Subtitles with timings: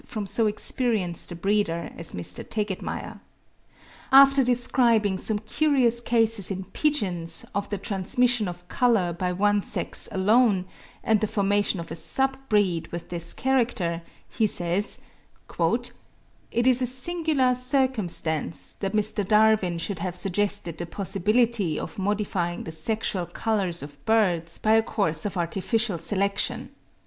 [0.01, 2.43] 1872) from so experienced a breeder as Mr.
[2.43, 3.19] Tegetmeier.
[4.11, 10.09] After describing some curious cases in pigeons, of the transmission of colour by one sex
[10.11, 10.65] alone,
[11.03, 14.97] and the formation of a sub breed with this character, he says:
[15.59, 19.23] "It is a singular circumstance that Mr.
[19.23, 24.81] Darwin should have suggested the possibility of modifying the sexual colours of birds by a
[24.81, 26.71] course of artificial selection.